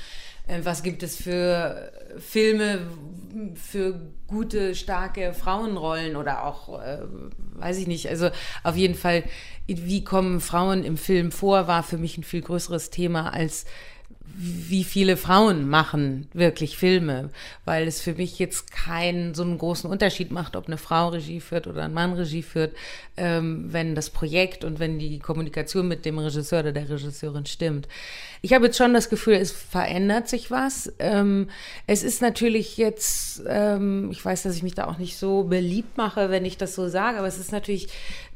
[0.47, 2.79] äh, was gibt es für Filme
[3.53, 6.99] für gute, starke Frauenrollen oder auch, äh,
[7.53, 8.29] weiß ich nicht, also
[8.63, 9.23] auf jeden Fall,
[9.67, 13.65] wie kommen Frauen im Film vor, war für mich ein viel größeres Thema als
[14.36, 17.30] wie viele Frauen machen wirklich Filme,
[17.65, 21.42] weil es für mich jetzt keinen so einen großen Unterschied macht, ob eine Frau Regie
[21.42, 22.76] führt oder ein Mann Regie führt,
[23.18, 27.88] ähm, wenn das Projekt und wenn die Kommunikation mit dem Regisseur oder der Regisseurin stimmt.
[28.42, 30.94] Ich habe jetzt schon das Gefühl, es verändert sich was.
[31.00, 31.50] Ähm,
[31.88, 35.98] es ist natürlich jetzt, ähm, ich weiß, dass ich mich da auch nicht so beliebt
[35.98, 37.89] mache, wenn ich das so sage, aber es ist natürlich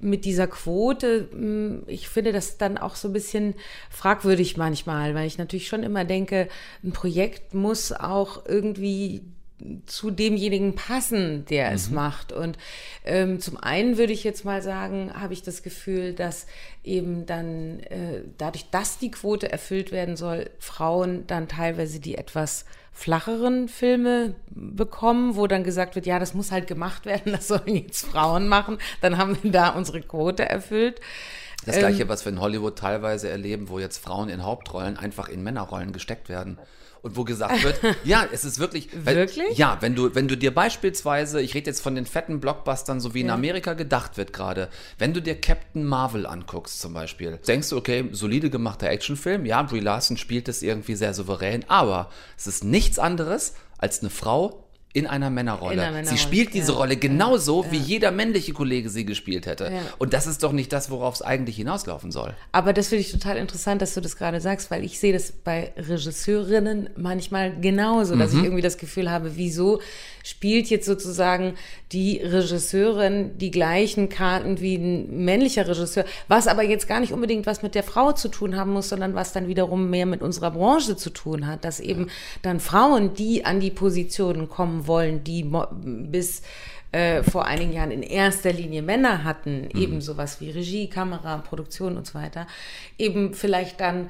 [0.04, 3.56] mit dieser Quote, hm, ich finde das dann auch so ein bisschen
[3.90, 6.48] fragwürdig manchmal, weil ich natürlich schon immer denke,
[6.84, 9.24] ein Projekt muss auch irgendwie
[9.86, 11.76] zu demjenigen passen, der mhm.
[11.76, 12.32] es macht.
[12.32, 12.58] Und
[13.06, 16.48] ähm, zum einen würde ich jetzt mal sagen, habe ich das Gefühl, dass
[16.84, 22.66] eben dann äh, dadurch, dass die Quote erfüllt werden soll, Frauen dann teilweise die etwas
[22.94, 27.76] flacheren Filme bekommen, wo dann gesagt wird, ja, das muss halt gemacht werden, das sollen
[27.76, 31.02] jetzt Frauen machen, dann haben wir da unsere Quote erfüllt.
[31.66, 35.30] Das gleiche, ähm, was wir in Hollywood teilweise erleben, wo jetzt Frauen in Hauptrollen einfach
[35.30, 36.58] in Männerrollen gesteckt werden
[37.04, 38.90] und wo gesagt wird, ja, es ist wirklich.
[39.06, 39.58] Weil, wirklich?
[39.58, 43.14] Ja, wenn du, wenn du dir beispielsweise, ich rede jetzt von den fetten Blockbustern, so
[43.14, 47.70] wie in Amerika gedacht wird gerade, wenn du dir Captain Marvel anguckst zum Beispiel, denkst
[47.70, 52.48] du, okay, solide gemachter Actionfilm, ja, Brie Larson spielt es irgendwie sehr souverän, aber es
[52.48, 54.63] ist nichts anderes als eine Frau
[54.94, 55.74] in einer Männerrolle.
[55.74, 56.78] In einer Männerrolle, sie spielt diese ja.
[56.78, 59.66] Rolle genauso, wie jeder männliche Kollege sie gespielt hätte.
[59.66, 59.82] Ja.
[59.98, 62.36] Und das ist doch nicht das, worauf es eigentlich hinauslaufen soll.
[62.52, 65.32] Aber das finde ich total interessant, dass du das gerade sagst, weil ich sehe das
[65.32, 69.82] bei Regisseurinnen manchmal genauso, dass ich irgendwie das Gefühl habe, wieso
[70.24, 71.54] spielt jetzt sozusagen
[71.92, 77.46] die Regisseurin die gleichen Karten wie ein männlicher Regisseur, was aber jetzt gar nicht unbedingt
[77.46, 80.52] was mit der Frau zu tun haben muss, sondern was dann wiederum mehr mit unserer
[80.52, 82.10] Branche zu tun hat, dass eben
[82.42, 86.42] dann Frauen, die an die Positionen kommen wollen, die bis
[86.94, 91.98] äh, vor einigen Jahren in erster Linie Männer hatten, eben sowas wie Regie, Kamera, Produktion
[91.98, 92.48] und so weiter,
[92.98, 94.10] eben vielleicht dann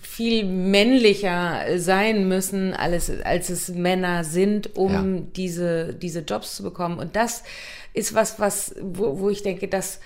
[0.00, 5.22] viel männlicher sein müssen, als, als es Männer sind, um Ja.
[5.36, 6.98] diese, diese Jobs zu bekommen.
[6.98, 7.42] Und das
[7.94, 10.00] ist was, was, wo, wo ich denke, dass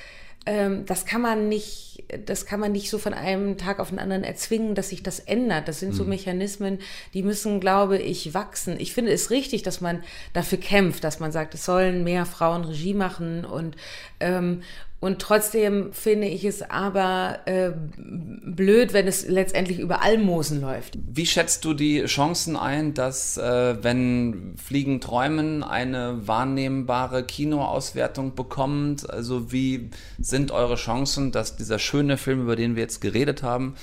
[0.48, 3.98] ähm, das kann man nicht, das kann man nicht so von einem Tag auf den
[3.98, 5.66] anderen erzwingen, dass sich das ändert.
[5.66, 6.78] Das sind so Mechanismen,
[7.14, 8.76] die müssen, glaube ich, wachsen.
[8.78, 12.64] Ich finde es richtig, dass man dafür kämpft, dass man sagt, es sollen mehr Frauen
[12.64, 13.74] Regie machen und
[14.20, 14.62] ähm,
[14.98, 20.98] und trotzdem finde ich es aber äh, blöd, wenn es letztendlich über Almosen läuft.
[21.06, 29.08] Wie schätzt du die Chancen ein, dass, äh, wenn Fliegen träumen, eine wahrnehmbare Kinoauswertung bekommt?
[29.08, 33.74] Also wie sind eure Chancen, dass dieser schöne Film, über den wir jetzt geredet haben,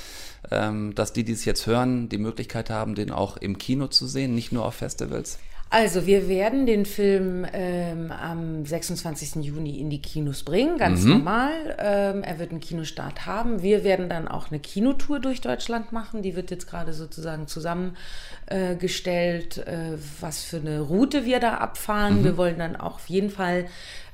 [0.50, 4.08] ähm, dass die, die es jetzt hören, die Möglichkeit haben, den auch im Kino zu
[4.08, 5.38] sehen, nicht nur auf Festivals?
[5.74, 9.44] Also, wir werden den Film ähm, am 26.
[9.44, 11.76] Juni in die Kinos bringen, ganz normal.
[11.80, 13.64] Ähm, er wird einen Kinostart haben.
[13.64, 16.22] Wir werden dann auch eine Kinotour durch Deutschland machen.
[16.22, 22.24] Die wird jetzt gerade sozusagen zusammengestellt, äh, äh, was für eine Route wir da abfahren.
[22.24, 23.66] Wir wollen dann auch auf jeden Fall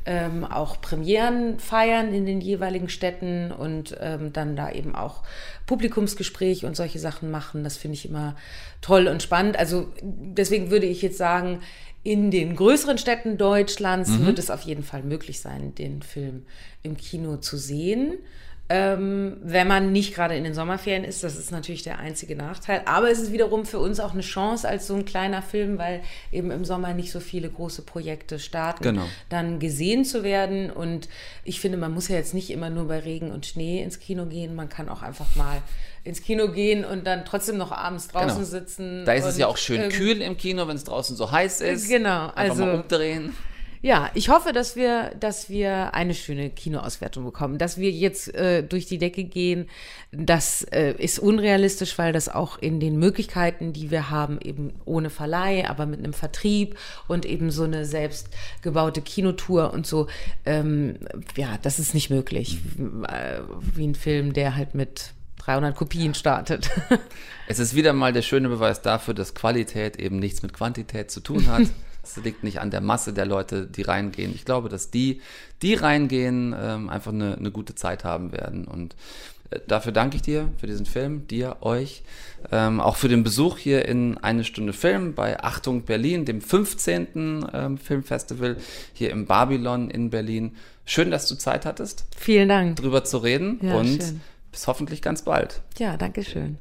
[0.09, 5.21] ähm, auch Premieren feiern in den jeweiligen Städten und ähm, dann da eben auch
[5.67, 7.63] Publikumsgespräch und solche Sachen machen.
[7.63, 8.35] Das finde ich immer
[8.81, 9.57] toll und spannend.
[9.59, 11.59] Also deswegen würde ich jetzt sagen,
[12.01, 16.45] in den größeren Städten Deutschlands wird es auf jeden Fall möglich sein, den Film
[16.81, 18.13] im Kino zu sehen.
[18.71, 22.83] Ähm, wenn man nicht gerade in den Sommerferien ist, das ist natürlich der einzige Nachteil.
[22.85, 26.01] Aber es ist wiederum für uns auch eine Chance als so ein kleiner Film, weil
[26.31, 29.05] eben im Sommer nicht so viele große Projekte starten, Genau.
[29.29, 30.69] dann gesehen zu werden.
[30.69, 31.09] Und
[31.43, 34.27] ich finde, man muss ja jetzt nicht immer nur bei Regen und Schnee ins Kino
[34.27, 34.53] gehen.
[34.55, 35.63] Man kann auch einfach mal
[36.03, 38.43] ins Kino gehen und dann trotzdem noch abends draußen Genau.
[38.43, 39.03] sitzen.
[39.05, 41.61] Da ist es ja auch schön ähm, kühl im Kino, wenn es draußen so heiß
[41.61, 41.89] ist.
[41.89, 43.35] Genau, Einfach also- mal umdrehen.
[43.81, 47.57] Ja, ich hoffe, dass wir, dass wir eine schöne Kinoauswertung bekommen.
[47.57, 49.69] Dass wir jetzt äh, durch die Decke gehen,
[50.11, 55.09] das äh, ist unrealistisch, weil das auch in den Möglichkeiten, die wir haben, eben ohne
[55.09, 60.07] Verleih, aber mit einem Vertrieb und eben so eine selbstgebaute Kinotour und so,
[60.45, 60.95] ähm,
[61.37, 62.59] ja, das ist nicht möglich.
[63.07, 63.39] Äh,
[63.75, 66.69] Wie ein Film, der halt mit 300 Kopien startet.
[67.51, 71.19] Es ist wieder mal der schöne Beweis dafür, dass Qualität eben nichts mit Quantität zu
[71.19, 71.63] tun hat.
[72.17, 74.33] Es liegt nicht an der Masse der Leute, die reingehen.
[74.33, 75.21] Ich glaube, dass die,
[75.61, 78.65] die reingehen, ähm, einfach eine, eine gute Zeit haben werden.
[78.65, 78.95] Und
[79.51, 82.03] äh, dafür danke ich dir für diesen Film, dir, euch,
[82.51, 87.45] ähm, auch für den Besuch hier in Eine Stunde Film bei Achtung Berlin, dem 15.
[87.53, 88.57] Ähm, Filmfestival
[88.93, 90.55] hier im Babylon in Berlin.
[90.85, 92.77] Schön, dass du Zeit hattest, Vielen Dank.
[92.77, 94.21] drüber zu reden Ja, und schön.
[94.51, 95.61] bis hoffentlich ganz bald.
[95.77, 96.57] Ja, danke schön.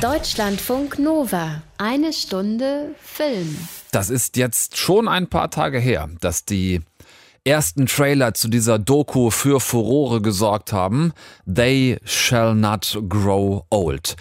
[0.00, 1.62] Deutschlandfunk Nova.
[1.78, 3.56] Eine Stunde Film.
[3.92, 6.82] Das ist jetzt schon ein paar Tage her, dass die
[7.44, 11.12] ersten Trailer zu dieser Doku für Furore gesorgt haben.
[11.46, 14.16] They shall not grow old.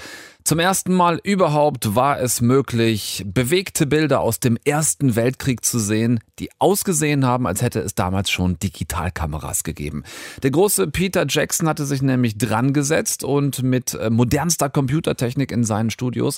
[0.48, 6.20] Zum ersten Mal überhaupt war es möglich, bewegte Bilder aus dem Ersten Weltkrieg zu sehen,
[6.38, 10.04] die ausgesehen haben, als hätte es damals schon Digitalkameras gegeben.
[10.44, 15.64] Der große Peter Jackson hatte sich nämlich dran gesetzt und mit äh, modernster Computertechnik in
[15.64, 16.38] seinen Studios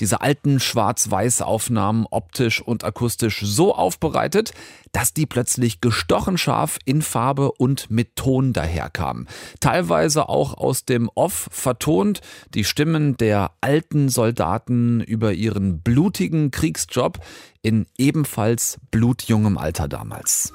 [0.00, 4.52] diese alten Schwarz-Weiß-Aufnahmen optisch und akustisch so aufbereitet,
[4.92, 9.28] dass die plötzlich gestochen scharf in Farbe und mit Ton daherkamen.
[9.60, 12.20] Teilweise auch aus dem Off vertont,
[12.54, 17.18] die Stimmen der alten Soldaten über ihren blutigen Kriegsjob
[17.62, 20.52] in ebenfalls blutjungem Alter damals.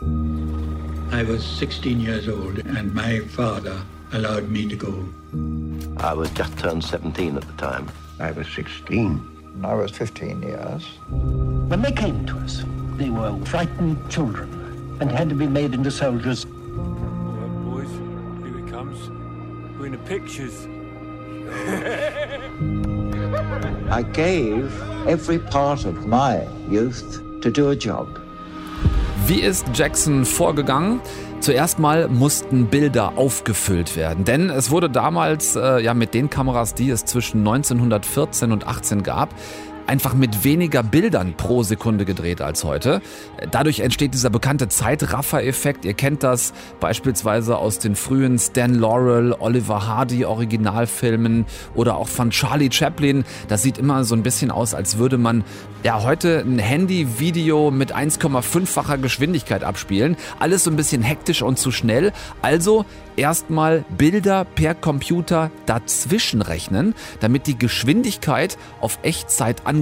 [1.12, 4.94] I was 16 years old and my father allowed me to go.
[5.98, 7.88] I was just turned 17 at the time.
[8.20, 9.31] I was 16.
[9.64, 10.88] I was 15 years.
[11.10, 12.64] When they came to us,
[12.98, 16.46] they were frightened children and had to be made into soldiers.
[16.46, 17.90] boys,
[18.44, 19.10] here he comes.
[19.78, 20.66] We're in the pictures.
[23.92, 24.74] I gave
[25.08, 28.20] every part of my youth to do a job.
[29.28, 31.02] Wie ist Jackson vorgegangen?
[31.42, 36.76] Zuerst mal mussten Bilder aufgefüllt werden, denn es wurde damals äh, ja mit den Kameras,
[36.76, 39.30] die es zwischen 1914 und 18 gab,
[39.92, 43.02] einfach mit weniger Bildern pro Sekunde gedreht als heute.
[43.52, 45.84] Dadurch entsteht dieser bekannte Zeitraffer-Effekt.
[45.84, 52.30] Ihr kennt das beispielsweise aus den frühen Stan Laurel, Oliver Hardy Originalfilmen oder auch von
[52.30, 53.26] Charlie Chaplin.
[53.50, 55.44] Das sieht immer so ein bisschen aus, als würde man
[55.84, 60.16] ja heute ein Handy-Video mit 1,5-facher Geschwindigkeit abspielen.
[60.40, 62.14] Alles so ein bisschen hektisch und zu schnell.
[62.42, 62.86] Also
[63.18, 69.81] erstmal Bilder per Computer dazwischen rechnen, damit die Geschwindigkeit auf Echtzeit angepasst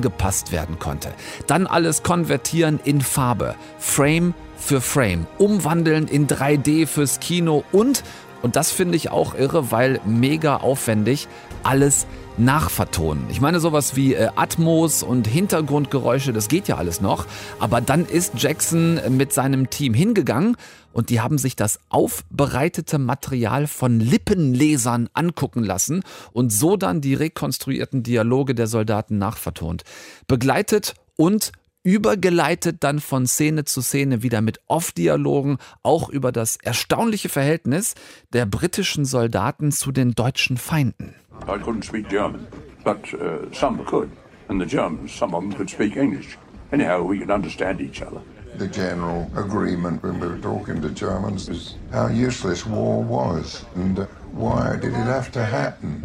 [0.52, 1.14] werden konnte.
[1.48, 8.04] Dann alles konvertieren in Farbe, Frame für Frame, umwandeln in 3D fürs Kino und,
[8.42, 11.28] und das finde ich auch irre, weil mega aufwendig,
[11.64, 12.08] alles
[12.38, 13.26] nachvertonen.
[13.30, 17.26] Ich meine sowas wie äh, Atmos und Hintergrundgeräusche, das geht ja alles noch.
[17.60, 20.56] Aber dann ist Jackson mit seinem Team hingegangen
[20.93, 27.13] und die haben sich das aufbereitete Material von Lippenlesern angucken lassen und so dann die
[27.13, 29.84] rekonstruierten Dialoge der Soldaten nachvertont.
[30.28, 31.52] Begleitet und
[31.84, 37.95] übergeleitet dann von Szene zu Szene wieder mit Off-Dialogen, auch über das erstaunliche Verhältnis
[38.34, 41.15] der britischen Soldaten zu den deutschen Feinden.
[41.47, 42.45] I couldn't speak German,
[42.84, 44.10] but uh, some could,
[44.49, 46.38] and the Germans, some of them could speak English.
[46.71, 48.21] Anyhow, we could understand each other.
[48.58, 54.00] The general agreement when we were talking to Germans was how useless war was and
[54.32, 56.04] why did it have to happen.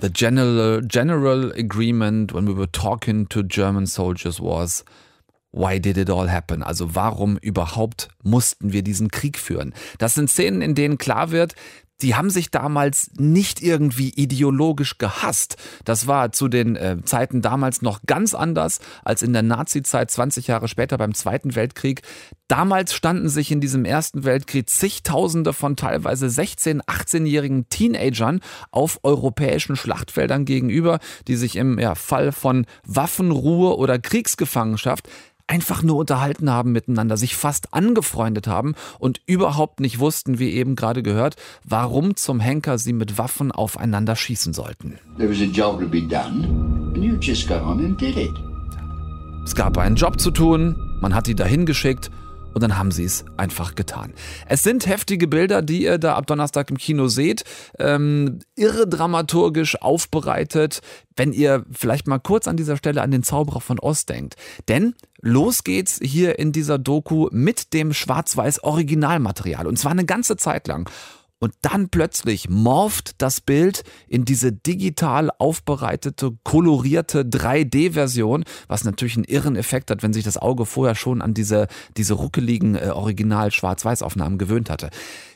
[0.00, 4.84] The general, general agreement when we were talking to German soldiers was
[5.54, 6.62] Why did it all happen?
[6.62, 9.74] Also warum überhaupt mussten wir diesen Krieg führen?
[9.98, 11.54] Das sind Szenen, in denen klar wird,
[12.02, 15.56] die haben sich damals nicht irgendwie ideologisch gehasst.
[15.84, 20.48] Das war zu den äh, Zeiten damals noch ganz anders als in der Nazi-Zeit 20
[20.48, 22.02] Jahre später beim Zweiten Weltkrieg.
[22.48, 29.76] Damals standen sich in diesem Ersten Weltkrieg zigtausende von teilweise 16-, 18-jährigen Teenagern auf europäischen
[29.76, 35.08] Schlachtfeldern gegenüber, die sich im ja, Fall von Waffenruhe oder Kriegsgefangenschaft
[35.46, 40.76] einfach nur unterhalten haben miteinander, sich fast angefreundet haben und überhaupt nicht wussten, wie eben
[40.76, 44.98] gerade gehört, warum zum Henker sie mit Waffen aufeinander schießen sollten.
[49.44, 52.10] Es gab einen Job zu tun, man hat die dahin geschickt
[52.54, 54.14] und dann haben sie es einfach getan.
[54.46, 57.44] Es sind heftige Bilder, die ihr da ab Donnerstag im Kino seht.
[57.78, 60.80] Ähm, irre dramaturgisch aufbereitet,
[61.16, 64.36] wenn ihr vielleicht mal kurz an dieser Stelle an den Zauberer von Oz denkt.
[64.68, 69.66] Denn los geht's hier in dieser Doku mit dem schwarz-weiß Originalmaterial.
[69.66, 70.88] Und zwar eine ganze Zeit lang.
[71.42, 79.24] Und dann plötzlich morpht das Bild in diese digital aufbereitete, kolorierte 3D-Version, was natürlich einen
[79.24, 84.38] irren Effekt hat, wenn sich das Auge vorher schon an diese, diese ruckeligen äh, Original-Schwarz-Weiß-Aufnahmen
[84.38, 84.90] gewöhnt hatte.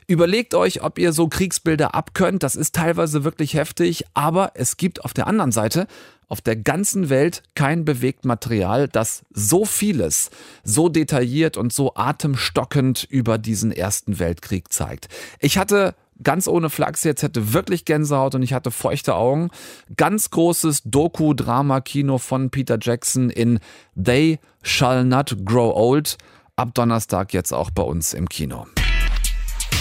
[0.06, 2.44] Überlegt euch, ob ihr so Kriegsbilder abkönnt.
[2.44, 5.88] Das ist teilweise wirklich heftig, aber es gibt auf der anderen Seite
[6.28, 10.30] auf der ganzen Welt kein Bewegtmaterial, das so vieles,
[10.64, 15.08] so detailliert und so atemstockend über diesen Ersten Weltkrieg zeigt.
[15.40, 19.50] Ich hatte ganz ohne Flachs jetzt hätte wirklich Gänsehaut und ich hatte feuchte Augen.
[19.96, 23.60] Ganz großes Doku-Drama-Kino von Peter Jackson in
[23.94, 26.16] They Shall Not Grow Old.
[26.56, 28.66] Ab Donnerstag jetzt auch bei uns im Kino.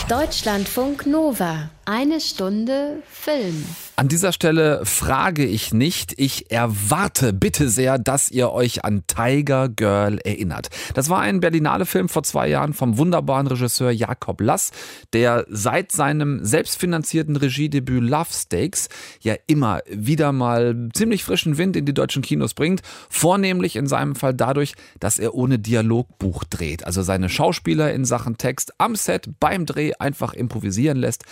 [0.10, 1.72] Deutschlandfunk Nova.
[1.88, 3.64] Eine Stunde Film.
[3.96, 9.70] An dieser Stelle frage ich nicht, ich erwarte bitte sehr, dass ihr euch an Tiger
[9.70, 10.70] Girl erinnert.
[10.96, 14.72] Das war ein Berlinale Film vor zwei Jahren vom wunderbaren Regisseur Jakob Lass,
[15.14, 18.90] der seit seinem selbstfinanzierten Regiedebüt Love Stakes
[19.22, 22.82] ja immer wieder mal ziemlich frischen Wind in die deutschen Kinos bringt.
[23.10, 26.84] Vornehmlich in seinem Fall dadurch, dass er ohne Dialogbuch dreht.
[26.84, 31.24] Also seine Schauspieler in Sachen Text am Set beim Dreh einfach improvisieren lässt.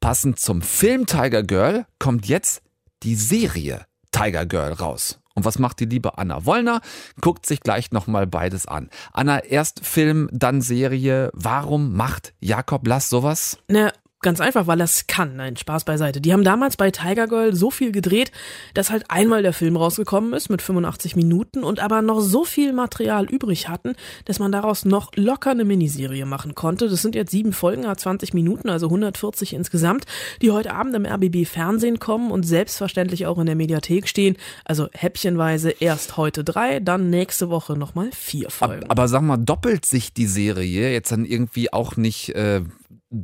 [0.00, 2.62] Passend zum Film Tiger Girl kommt jetzt
[3.02, 5.20] die Serie Tiger Girl raus.
[5.34, 6.80] Und was macht die liebe Anna Wollner?
[7.20, 8.88] Guckt sich gleich nochmal beides an.
[9.12, 11.30] Anna, erst Film, dann Serie.
[11.34, 13.58] Warum macht Jakob Lass sowas?
[13.68, 13.92] Ne,
[14.26, 15.36] Ganz einfach, weil es kann.
[15.36, 16.20] Nein, Spaß beiseite.
[16.20, 18.32] Die haben damals bei Tiger Girl so viel gedreht,
[18.74, 22.72] dass halt einmal der Film rausgekommen ist mit 85 Minuten und aber noch so viel
[22.72, 26.88] Material übrig hatten, dass man daraus noch locker eine Miniserie machen konnte.
[26.88, 30.06] Das sind jetzt sieben Folgen, 20 Minuten, also 140 insgesamt,
[30.42, 34.36] die heute Abend im RBB Fernsehen kommen und selbstverständlich auch in der Mediathek stehen.
[34.64, 38.90] Also häppchenweise erst heute drei, dann nächste Woche nochmal vier Folgen.
[38.90, 42.62] Aber sag mal, doppelt sich die Serie jetzt dann irgendwie auch nicht äh,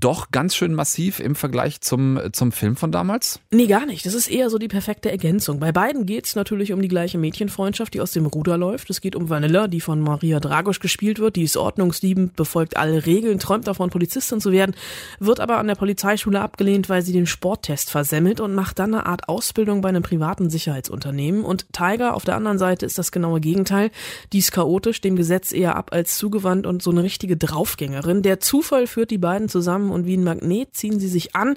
[0.01, 3.41] doch ganz schön massiv im Vergleich zum, zum Film von damals?
[3.51, 4.07] Nee, gar nicht.
[4.07, 5.61] Das ist eher so die perfekte Ergänzung.
[5.61, 8.91] Bei beiden geht es natürlich um die gleiche Mädchenfreundschaft, die aus dem Ruder läuft.
[8.91, 11.37] Es geht um Vanilla, die von Maria Dragosch gespielt wird.
[11.37, 14.75] Die ist ordnungsliebend, befolgt alle Regeln, träumt davon, Polizistin zu werden,
[15.19, 19.07] wird aber an der Polizeischule abgelehnt, weil sie den Sporttest versemmelt und macht dann eine
[19.07, 21.45] Art Ausbildung bei einem privaten Sicherheitsunternehmen.
[21.45, 23.91] Und Tiger auf der anderen Seite ist das genaue Gegenteil.
[24.33, 28.23] Die ist chaotisch, dem Gesetz eher ab als zugewandt und so eine richtige Draufgängerin.
[28.23, 31.57] Der Zufall führt die beiden zusammen und wie ein Magnet ziehen sie sich an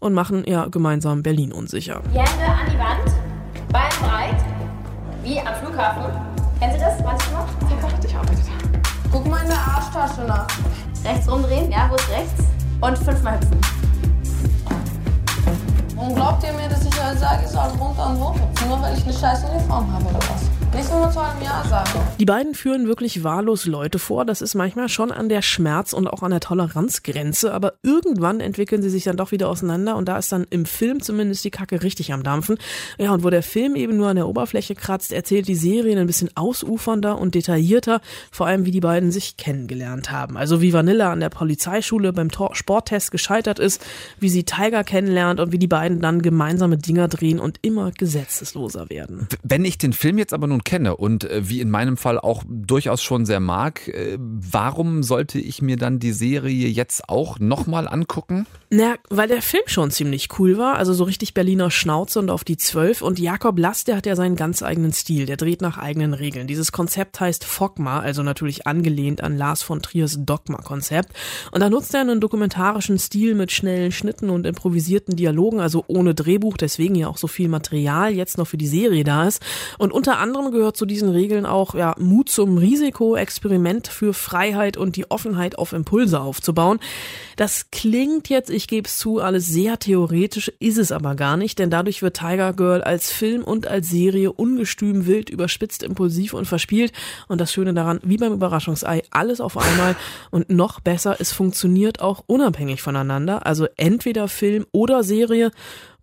[0.00, 2.02] und machen ja gemeinsam Berlin unsicher.
[2.12, 3.14] Die Hände an die Wand,
[3.72, 4.44] Beine breit,
[5.22, 6.04] wie am Flughafen.
[6.58, 7.44] Kennen Sie das manchmal?
[7.68, 8.46] Ja, ich arbeitet.
[9.12, 10.46] Guck mal in der Arschtasche nach.
[11.04, 12.44] Rechts umdrehen, ja, wo ist rechts?
[12.80, 13.60] Und fünfmal hüpfen.
[15.96, 18.80] Und glaubt ihr mir, dass ich euch sage, ich soll runter und hoch hüpfen, nur
[18.82, 20.65] weil ich eine scheiß Uniform habe oder was?
[20.76, 22.00] Nicht nur zu einem Jahr sagen.
[22.20, 24.26] Die beiden führen wirklich wahllos Leute vor.
[24.26, 27.54] Das ist manchmal schon an der Schmerz- und auch an der Toleranzgrenze.
[27.54, 29.96] Aber irgendwann entwickeln sie sich dann doch wieder auseinander.
[29.96, 32.58] Und da ist dann im Film zumindest die Kacke richtig am Dampfen.
[32.98, 36.06] Ja, und wo der Film eben nur an der Oberfläche kratzt, erzählt die Serie ein
[36.06, 38.02] bisschen ausufernder und detaillierter.
[38.30, 40.36] Vor allem, wie die beiden sich kennengelernt haben.
[40.36, 43.82] Also wie Vanilla an der Polizeischule beim Tor Sporttest gescheitert ist,
[44.20, 48.90] wie sie Tiger kennenlernt und wie die beiden dann gemeinsame Dinger drehen und immer gesetzesloser
[48.90, 49.26] werden.
[49.42, 52.42] Wenn ich den Film jetzt aber nun kenne und äh, wie in meinem Fall auch
[52.46, 57.88] durchaus schon sehr mag, äh, warum sollte ich mir dann die Serie jetzt auch nochmal
[57.88, 58.46] angucken?
[58.68, 62.42] Na, weil der Film schon ziemlich cool war, also so richtig Berliner Schnauze und auf
[62.42, 63.00] die Zwölf.
[63.00, 66.48] Und Jakob Lass, der hat ja seinen ganz eigenen Stil, der dreht nach eigenen Regeln.
[66.48, 71.12] Dieses Konzept heißt Fogma, also natürlich angelehnt an Lars von Triers Dogma-Konzept.
[71.52, 76.16] Und da nutzt er einen dokumentarischen Stil mit schnellen Schnitten und improvisierten Dialogen, also ohne
[76.16, 79.40] Drehbuch, deswegen ja auch so viel Material jetzt noch für die Serie da ist.
[79.78, 84.76] Und unter anderem gehört zu diesen Regeln auch ja, Mut zum Risiko, Experiment für Freiheit
[84.76, 86.78] und die Offenheit auf Impulse aufzubauen.
[87.36, 91.58] Das klingt jetzt, ich gebe es zu, alles sehr theoretisch, ist es aber gar nicht,
[91.58, 96.46] denn dadurch wird Tiger Girl als Film und als Serie ungestüm, wild, überspitzt, impulsiv und
[96.46, 96.92] verspielt.
[97.28, 99.96] Und das Schöne daran, wie beim Überraschungsei, alles auf einmal
[100.30, 103.46] und noch besser, es funktioniert auch unabhängig voneinander.
[103.46, 105.50] Also entweder Film oder Serie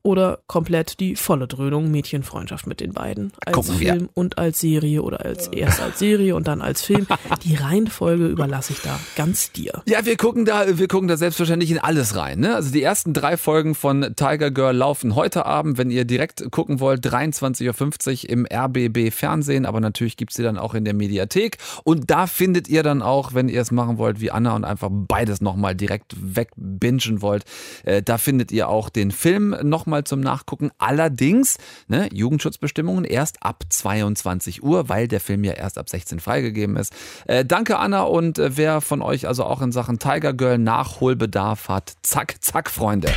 [0.04, 3.32] oder komplett die volle Dröhnung Mädchenfreundschaft mit den beiden.
[3.46, 3.94] Als Gucken wir.
[3.94, 7.08] Film und als Serie oder als erst als Serie und dann als Film.
[7.44, 9.82] Die Reihenfolge überlasse ich da ganz dir.
[9.88, 12.42] Ja, wir gucken da, wir gucken da selbstverständlich in alles rein.
[12.42, 12.54] Ne?
[12.54, 16.80] Also die ersten drei Folgen von Tiger Girl laufen heute Abend, wenn ihr direkt gucken
[16.80, 21.58] wollt, 23.50 Uhr im RBB Fernsehen, aber natürlich gibt's sie dann auch in der Mediathek.
[21.84, 24.90] Und da findet ihr dann auch, wenn ihr es machen wollt wie Anna und einfach
[24.92, 27.46] beides nochmal direkt wegbingen wollt,
[27.84, 30.72] äh, da findet ihr auch den Film nochmal zum Nachgucken.
[30.78, 36.76] Allerdings, ne, Jugendschutzbestimmungen erst ab 22 Uhr, weil der Film ja erst ab 16 freigegeben
[36.76, 36.94] ist.
[37.26, 41.70] Äh, danke Anna und äh, wer von euch also auch in Sachen Tiger Girl Nachholbedarf
[41.70, 43.10] hat, zack, zack, Freunde.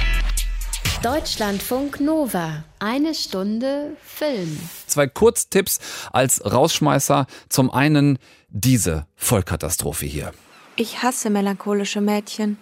[1.03, 2.65] Deutschlandfunk Nova.
[2.79, 4.59] Eine Stunde Film.
[4.87, 5.79] Zwei Kurztipps
[6.13, 7.27] als Rausschmeißer.
[7.49, 10.33] Zum einen diese Vollkatastrophe hier.
[10.77, 12.59] Ich hasse melancholische Mädchen.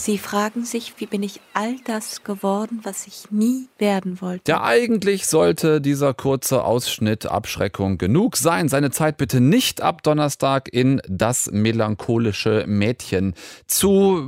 [0.00, 4.52] Sie fragen sich, wie bin ich all das geworden, was ich nie werden wollte.
[4.52, 8.68] Ja, eigentlich sollte dieser kurze Ausschnitt Abschreckung genug sein.
[8.68, 13.34] Seine Zeit bitte nicht ab Donnerstag in das melancholische Mädchen
[13.66, 14.24] zu,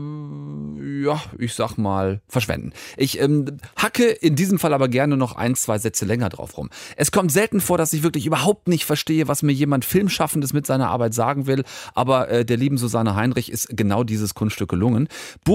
[1.04, 2.72] ja, ich sag mal, verschwenden.
[2.96, 6.68] Ich ähm, hacke in diesem Fall aber gerne noch ein, zwei Sätze länger drauf rum.
[6.96, 10.66] Es kommt selten vor, dass ich wirklich überhaupt nicht verstehe, was mir jemand Filmschaffendes mit
[10.66, 11.62] seiner Arbeit sagen will,
[11.94, 15.09] aber äh, der lieben Susanne Heinrich ist genau dieses Kunststück gelungen.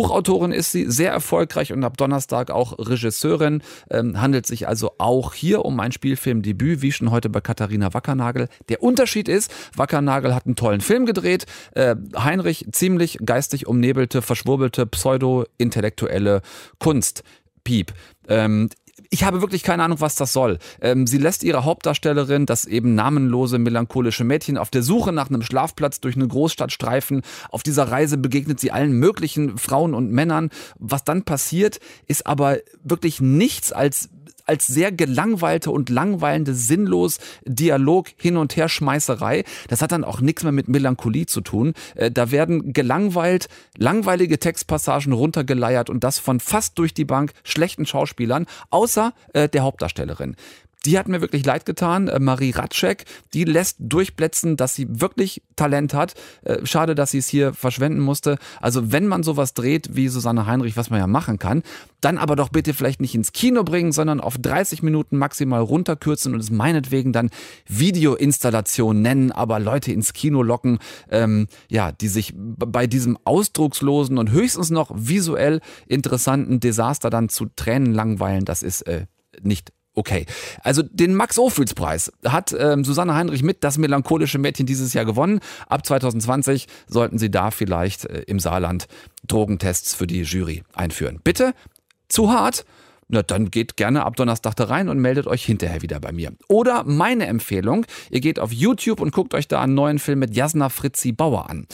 [0.05, 3.63] Buchautorin ist sie, sehr erfolgreich und ab Donnerstag auch Regisseurin.
[3.89, 8.47] Ähm, handelt sich also auch hier um ein Spielfilmdebüt, wie schon heute bei Katharina Wackernagel.
[8.69, 14.85] Der Unterschied ist, Wackernagel hat einen tollen Film gedreht, äh, Heinrich ziemlich geistig umnebelte, verschwurbelte,
[14.85, 16.41] pseudo-intellektuelle
[16.79, 17.23] Kunst.
[17.63, 17.93] Piep.
[18.27, 18.69] Ähm,
[19.09, 20.59] ich habe wirklich keine Ahnung, was das soll.
[20.81, 25.41] Ähm, sie lässt ihre Hauptdarstellerin, das eben namenlose, melancholische Mädchen, auf der Suche nach einem
[25.41, 27.21] Schlafplatz durch eine Großstadt streifen.
[27.49, 30.49] Auf dieser Reise begegnet sie allen möglichen Frauen und Männern.
[30.79, 34.09] Was dann passiert, ist aber wirklich nichts als
[34.45, 39.43] als sehr gelangweilte und langweilende, sinnlos Dialog hin und her Schmeißerei.
[39.67, 41.73] Das hat dann auch nichts mehr mit Melancholie zu tun.
[41.95, 47.85] Äh, Da werden gelangweilt, langweilige Textpassagen runtergeleiert und das von fast durch die Bank schlechten
[47.85, 50.35] Schauspielern, außer äh, der Hauptdarstellerin.
[50.85, 52.07] Die hat mir wirklich leid getan.
[52.07, 56.13] Äh, Marie Ratschek, die lässt durchblitzen, dass sie wirklich Talent hat.
[56.43, 58.37] Äh, schade, dass sie es hier verschwenden musste.
[58.61, 61.63] Also wenn man sowas dreht wie Susanne Heinrich, was man ja machen kann,
[62.01, 66.33] dann aber doch bitte vielleicht nicht ins Kino bringen, sondern auf 30 Minuten maximal runterkürzen
[66.33, 67.31] und es meinetwegen dann
[67.67, 70.77] Videoinstallation nennen, aber Leute ins Kino locken,
[71.09, 77.47] ähm, ja, die sich bei diesem ausdruckslosen und höchstens noch visuell interessanten Desaster dann zu
[77.55, 79.07] Tränen langweilen, das ist äh,
[79.41, 80.25] nicht okay.
[80.61, 85.39] Also den Max-Ophüls-Preis hat ähm, Susanne Heinrich mit Das melancholische Mädchen dieses Jahr gewonnen.
[85.67, 88.87] Ab 2020 sollten Sie da vielleicht äh, im Saarland
[89.27, 91.19] Drogentests für die Jury einführen.
[91.23, 91.53] Bitte,
[92.09, 92.65] zu hart?
[93.07, 96.33] Na, dann geht gerne ab Donnerstag da rein und meldet euch hinterher wieder bei mir.
[96.47, 100.35] Oder meine Empfehlung, ihr geht auf YouTube und guckt euch da einen neuen Film mit
[100.35, 101.67] Jasna Fritzi Bauer an.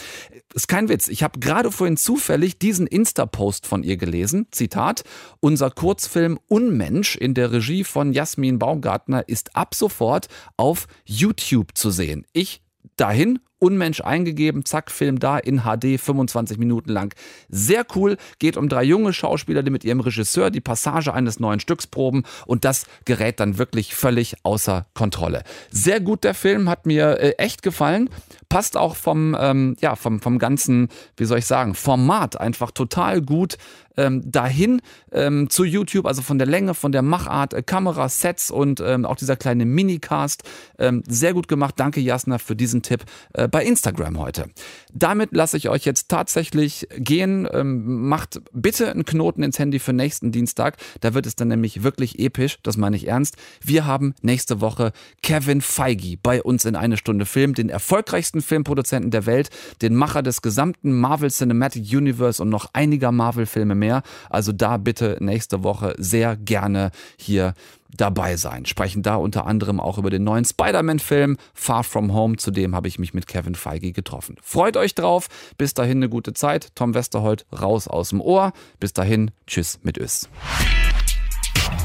[0.53, 4.47] Ist kein Witz, ich habe gerade vorhin zufällig diesen Insta-Post von ihr gelesen.
[4.51, 5.03] Zitat,
[5.39, 10.27] unser Kurzfilm Unmensch in der Regie von Jasmin Baumgartner ist ab sofort
[10.57, 12.25] auf YouTube zu sehen.
[12.33, 12.61] Ich
[12.97, 17.13] dahin Unmensch eingegeben, zack, Film da in HD, 25 Minuten lang.
[17.47, 21.59] Sehr cool, geht um drei junge Schauspieler, die mit ihrem Regisseur die Passage eines neuen
[21.59, 25.43] Stücks proben und das gerät dann wirklich völlig außer Kontrolle.
[25.69, 28.09] Sehr gut der Film, hat mir äh, echt gefallen,
[28.49, 33.21] passt auch vom, ähm, ja, vom, vom ganzen, wie soll ich sagen, Format einfach total
[33.21, 33.57] gut
[33.97, 34.81] ähm, dahin
[35.11, 39.05] ähm, zu YouTube, also von der Länge, von der Machart, äh, Kamera, Sets und ähm,
[39.05, 40.43] auch dieser kleine Minicast.
[40.79, 41.75] Ähm, sehr gut gemacht.
[41.77, 43.03] Danke, Jasna, für diesen Tipp.
[43.33, 44.49] Äh, bei Instagram heute.
[44.93, 47.47] Damit lasse ich euch jetzt tatsächlich gehen.
[47.51, 50.77] Ähm, macht bitte einen Knoten ins Handy für nächsten Dienstag.
[51.01, 52.57] Da wird es dann nämlich wirklich episch.
[52.63, 53.35] Das meine ich ernst.
[53.61, 54.91] Wir haben nächste Woche
[55.21, 59.49] Kevin Feige bei uns in eine Stunde Film, den erfolgreichsten Filmproduzenten der Welt,
[59.81, 64.03] den Macher des gesamten Marvel Cinematic Universe und noch einiger Marvel-Filme mehr.
[64.29, 67.53] Also da bitte nächste Woche sehr gerne hier
[67.95, 68.65] dabei sein.
[68.65, 72.37] Sprechen da unter anderem auch über den neuen Spider-Man-Film Far From Home.
[72.37, 74.35] Zudem habe ich mich mit Kevin Feige getroffen.
[74.41, 75.27] Freut euch drauf.
[75.57, 76.75] Bis dahin eine gute Zeit.
[76.75, 78.53] Tom Westerholt raus aus dem Ohr.
[78.79, 80.29] Bis dahin, tschüss mit Ös.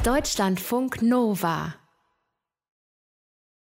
[0.04, 1.74] Deutschlandfunk Nova